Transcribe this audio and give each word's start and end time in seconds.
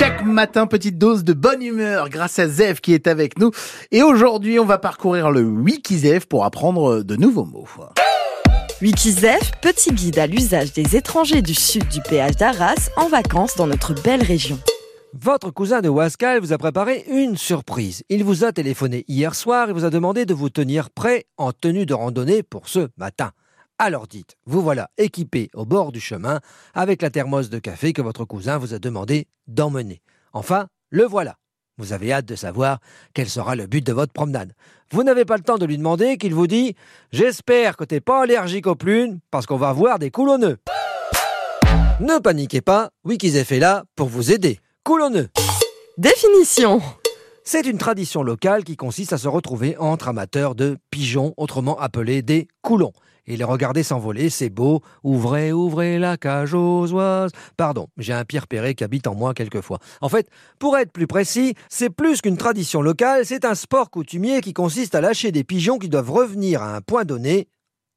Chaque 0.00 0.24
matin, 0.24 0.66
petite 0.66 0.96
dose 0.96 1.24
de 1.24 1.34
bonne 1.34 1.60
humeur 1.60 2.08
grâce 2.08 2.38
à 2.38 2.48
Zev 2.48 2.80
qui 2.80 2.94
est 2.94 3.06
avec 3.06 3.38
nous. 3.38 3.50
Et 3.90 4.02
aujourd'hui, 4.02 4.58
on 4.58 4.64
va 4.64 4.78
parcourir 4.78 5.30
le 5.30 5.42
Wikizef 5.42 6.24
pour 6.24 6.46
apprendre 6.46 7.02
de 7.02 7.16
nouveaux 7.16 7.44
mots. 7.44 7.66
Wikizef, 8.80 9.50
petit 9.60 9.92
guide 9.92 10.18
à 10.18 10.26
l'usage 10.26 10.72
des 10.72 10.96
étrangers 10.96 11.42
du 11.42 11.52
sud 11.52 11.86
du 11.88 12.00
péage 12.00 12.36
d'Arras 12.36 12.88
en 12.96 13.08
vacances 13.08 13.56
dans 13.56 13.66
notre 13.66 13.92
belle 13.92 14.22
région. 14.22 14.58
Votre 15.12 15.50
cousin 15.50 15.82
de 15.82 15.90
Wascal 15.90 16.40
vous 16.40 16.54
a 16.54 16.58
préparé 16.58 17.04
une 17.10 17.36
surprise. 17.36 18.02
Il 18.08 18.24
vous 18.24 18.42
a 18.42 18.52
téléphoné 18.52 19.04
hier 19.06 19.34
soir 19.34 19.68
et 19.68 19.74
vous 19.74 19.84
a 19.84 19.90
demandé 19.90 20.24
de 20.24 20.32
vous 20.32 20.48
tenir 20.48 20.88
prêt 20.88 21.26
en 21.36 21.52
tenue 21.52 21.84
de 21.84 21.92
randonnée 21.92 22.42
pour 22.42 22.70
ce 22.70 22.88
matin. 22.96 23.32
Alors 23.82 24.06
dites, 24.06 24.36
vous 24.44 24.60
voilà 24.60 24.90
équipé 24.98 25.48
au 25.54 25.64
bord 25.64 25.90
du 25.90 26.00
chemin 26.00 26.40
avec 26.74 27.00
la 27.00 27.08
thermos 27.08 27.48
de 27.48 27.58
café 27.58 27.94
que 27.94 28.02
votre 28.02 28.26
cousin 28.26 28.58
vous 28.58 28.74
a 28.74 28.78
demandé 28.78 29.26
d'emmener. 29.46 30.02
Enfin, 30.34 30.66
le 30.90 31.04
voilà. 31.04 31.36
Vous 31.78 31.94
avez 31.94 32.12
hâte 32.12 32.26
de 32.26 32.34
savoir 32.34 32.80
quel 33.14 33.26
sera 33.26 33.56
le 33.56 33.66
but 33.66 33.80
de 33.82 33.94
votre 33.94 34.12
promenade. 34.12 34.52
Vous 34.90 35.02
n'avez 35.02 35.24
pas 35.24 35.38
le 35.38 35.42
temps 35.42 35.56
de 35.56 35.64
lui 35.64 35.78
demander 35.78 36.18
qu'il 36.18 36.34
vous 36.34 36.46
dit 36.46 36.76
J'espère 37.10 37.78
que 37.78 37.84
t'es 37.84 38.02
pas 38.02 38.24
allergique 38.24 38.66
aux 38.66 38.74
plumes 38.74 39.18
parce 39.30 39.46
qu'on 39.46 39.56
va 39.56 39.72
voir 39.72 39.98
des 39.98 40.10
coulonneux. 40.10 40.58
Ne 42.00 42.18
paniquez 42.18 42.60
pas, 42.60 42.90
Wikizef 43.06 43.50
est 43.50 43.60
là 43.60 43.84
pour 43.96 44.08
vous 44.08 44.30
aider. 44.30 44.60
Coulonneux. 44.84 45.30
Définition. 45.96 46.82
C'est 47.44 47.66
une 47.66 47.78
tradition 47.78 48.22
locale 48.22 48.64
qui 48.64 48.76
consiste 48.76 49.12
à 49.12 49.18
se 49.18 49.28
retrouver 49.28 49.76
entre 49.78 50.08
amateurs 50.08 50.54
de 50.54 50.76
pigeons, 50.90 51.34
autrement 51.36 51.78
appelés 51.78 52.22
des 52.22 52.48
coulons. 52.62 52.92
Et 53.26 53.36
les 53.36 53.44
regarder 53.44 53.82
s'envoler, 53.82 54.28
c'est 54.28 54.50
beau. 54.50 54.82
Ouvrez, 55.04 55.52
ouvrez 55.52 55.98
la 55.98 56.16
cage 56.16 56.54
aux 56.54 56.90
oises. 56.92 57.30
Pardon, 57.56 57.88
j'ai 57.96 58.12
un 58.12 58.24
Pierre 58.24 58.46
Perret 58.46 58.74
qui 58.74 58.84
habite 58.84 59.06
en 59.06 59.14
moi 59.14 59.34
quelquefois. 59.34 59.78
En 60.00 60.08
fait, 60.08 60.28
pour 60.58 60.76
être 60.76 60.92
plus 60.92 61.06
précis, 61.06 61.54
c'est 61.68 61.90
plus 61.90 62.20
qu'une 62.20 62.36
tradition 62.36 62.82
locale, 62.82 63.24
c'est 63.24 63.44
un 63.44 63.54
sport 63.54 63.90
coutumier 63.90 64.40
qui 64.40 64.52
consiste 64.52 64.94
à 64.94 65.00
lâcher 65.00 65.32
des 65.32 65.44
pigeons 65.44 65.78
qui 65.78 65.88
doivent 65.88 66.10
revenir 66.10 66.62
à 66.62 66.74
un 66.74 66.80
point 66.80 67.04
donné. 67.04 67.48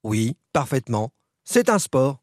Oui, 0.04 0.38
parfaitement. 0.52 1.10
C'est 1.46 1.70
un 1.70 1.80
sport. 1.80 2.22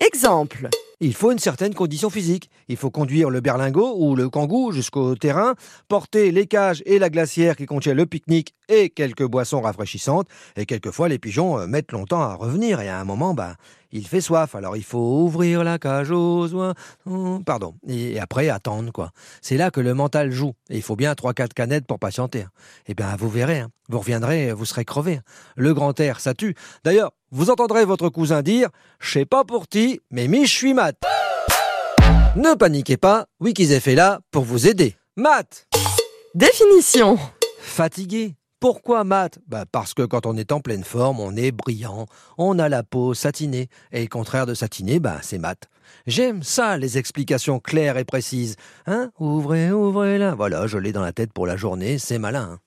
Exemple. 0.00 0.68
Il 1.00 1.14
faut 1.14 1.30
une 1.30 1.38
certaine 1.38 1.74
condition 1.74 2.10
physique. 2.10 2.50
Il 2.66 2.76
faut 2.76 2.90
conduire 2.90 3.30
le 3.30 3.40
berlingot 3.40 3.94
ou 3.98 4.16
le 4.16 4.28
kangou 4.28 4.72
jusqu'au 4.72 5.14
terrain, 5.14 5.54
porter 5.86 6.32
les 6.32 6.48
cages 6.48 6.82
et 6.86 6.98
la 6.98 7.08
glacière 7.08 7.54
qui 7.54 7.66
contient 7.66 7.94
le 7.94 8.04
pique-nique 8.04 8.52
et 8.68 8.90
quelques 8.90 9.24
boissons 9.24 9.60
rafraîchissantes. 9.60 10.26
Et 10.56 10.66
quelquefois, 10.66 11.08
les 11.08 11.20
pigeons 11.20 11.56
euh, 11.56 11.66
mettent 11.68 11.92
longtemps 11.92 12.22
à 12.22 12.34
revenir 12.34 12.80
et 12.80 12.88
à 12.88 12.98
un 12.98 13.04
moment, 13.04 13.32
ben, 13.32 13.54
il 13.92 14.06
fait 14.06 14.20
soif. 14.20 14.54
Alors 14.54 14.76
il 14.76 14.84
faut 14.84 15.22
ouvrir 15.22 15.64
la 15.64 15.78
cage 15.78 16.10
aux 16.10 16.48
oies. 16.54 16.74
Pardon. 17.44 17.74
Et 17.86 18.18
après, 18.18 18.48
attendre, 18.48 18.92
quoi. 18.92 19.10
C'est 19.40 19.56
là 19.56 19.70
que 19.70 19.80
le 19.80 19.94
mental 19.94 20.30
joue. 20.30 20.52
Et 20.70 20.76
il 20.76 20.82
faut 20.82 20.96
bien 20.96 21.12
3-4 21.12 21.48
canettes 21.54 21.86
pour 21.86 21.98
patienter. 21.98 22.46
Eh 22.86 22.94
bien, 22.94 23.14
vous 23.16 23.28
verrez. 23.28 23.60
Hein. 23.60 23.70
Vous 23.88 23.98
reviendrez, 23.98 24.52
vous 24.52 24.64
serez 24.66 24.84
crevé. 24.84 25.20
Le 25.56 25.72
grand 25.72 25.98
air, 25.98 26.20
ça 26.20 26.34
tue. 26.34 26.54
D'ailleurs, 26.84 27.12
vous 27.30 27.50
entendrez 27.50 27.84
votre 27.84 28.08
cousin 28.08 28.42
dire 28.42 28.68
Je 29.00 29.10
sais 29.10 29.24
pas 29.24 29.44
pour 29.44 29.66
ti, 29.66 30.00
mais 30.10 30.28
mi 30.28 30.46
je 30.46 30.54
suis 30.54 30.74
mat. 30.74 30.96
Ne 32.36 32.54
paniquez 32.54 32.96
pas, 32.96 33.26
Wikizef 33.40 33.88
est 33.88 33.94
là 33.94 34.20
pour 34.30 34.44
vous 34.44 34.68
aider. 34.68 34.96
Mat 35.16 35.66
Définition. 36.34 37.18
Fatigué. 37.60 38.36
Pourquoi 38.60 39.04
mat 39.04 39.38
bah 39.46 39.66
Parce 39.70 39.94
que 39.94 40.02
quand 40.02 40.26
on 40.26 40.36
est 40.36 40.50
en 40.50 40.58
pleine 40.58 40.82
forme, 40.82 41.20
on 41.20 41.36
est 41.36 41.52
brillant, 41.52 42.06
on 42.38 42.58
a 42.58 42.68
la 42.68 42.82
peau 42.82 43.14
satinée. 43.14 43.68
Et 43.92 44.08
contraire 44.08 44.46
de 44.46 44.54
satinée, 44.54 44.98
bah, 44.98 45.18
c'est 45.22 45.38
mat. 45.38 45.68
J'aime 46.08 46.42
ça, 46.42 46.76
les 46.76 46.98
explications 46.98 47.60
claires 47.60 47.98
et 47.98 48.04
précises. 48.04 48.56
Hein? 48.86 49.12
Ouvrez, 49.20 49.70
ouvrez 49.70 50.18
là. 50.18 50.34
Voilà, 50.34 50.66
je 50.66 50.76
l'ai 50.76 50.90
dans 50.90 51.02
la 51.02 51.12
tête 51.12 51.32
pour 51.32 51.46
la 51.46 51.56
journée, 51.56 51.98
c'est 51.98 52.18
malin. 52.18 52.58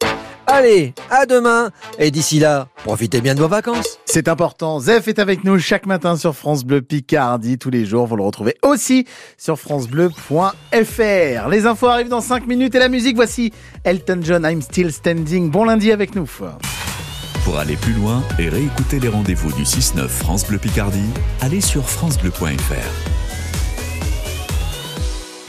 Allez, 0.53 0.94
à 1.09 1.25
demain 1.25 1.71
Et 1.97 2.11
d'ici 2.11 2.38
là, 2.39 2.67
profitez 2.83 3.21
bien 3.21 3.35
de 3.35 3.39
vos 3.39 3.47
vacances 3.47 4.00
C'est 4.06 4.28
important, 4.28 4.81
Zef 4.81 5.07
est 5.07 5.17
avec 5.17 5.45
nous 5.45 5.57
chaque 5.59 5.85
matin 5.85 6.17
sur 6.17 6.35
France 6.35 6.66
Bleu 6.66 6.81
Picardie, 6.81 7.57
tous 7.57 7.69
les 7.69 7.85
jours, 7.85 8.06
vous 8.06 8.17
le 8.17 8.23
retrouvez 8.23 8.57
aussi 8.61 9.06
sur 9.38 9.57
francebleu.fr. 9.57 11.50
Les 11.50 11.66
infos 11.66 11.88
arrivent 11.88 12.09
dans 12.09 12.19
5 12.19 12.47
minutes 12.47 12.75
et 12.75 12.79
la 12.79 12.90
musique, 12.90 13.16
voici 13.16 13.53
Elton 13.85 14.19
John, 14.22 14.45
I'm 14.45 14.61
Still 14.61 14.91
Standing. 14.91 15.50
Bon 15.51 15.63
lundi 15.63 15.90
avec 15.90 16.16
nous. 16.16 16.29
Pour 17.45 17.57
aller 17.57 17.78
plus 17.78 17.94
loin 17.94 18.22
et 18.38 18.50
réécouter 18.50 19.00
les 19.00 19.07
rendez-vous 19.07 19.53
du 19.53 19.63
6-9 19.63 20.07
France 20.09 20.45
Bleu 20.45 20.57
Picardie, 20.57 21.00
allez 21.40 21.61
sur 21.61 21.88
francebleu.fr. 21.90 23.21